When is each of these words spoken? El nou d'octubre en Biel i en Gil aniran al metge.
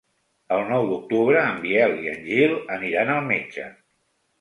El 0.55 0.63
nou 0.69 0.87
d'octubre 0.91 1.45
en 1.51 1.61
Biel 1.67 1.95
i 2.07 2.11
en 2.17 2.27
Gil 2.33 2.59
aniran 2.79 3.17
al 3.21 3.33
metge. 3.33 3.73